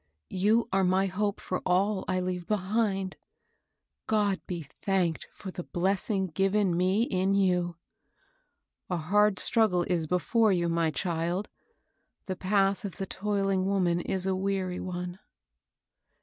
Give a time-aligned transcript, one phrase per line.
[0.31, 3.17] You are my hope for all I leave behind.
[4.07, 7.75] God be thanked for the blessing given me in you.
[8.89, 11.49] A hard struggle is before you, my child;
[12.25, 15.19] the path of the toiling woman is a weary one."